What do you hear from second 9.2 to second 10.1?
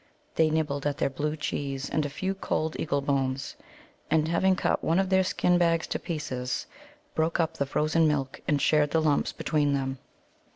between them.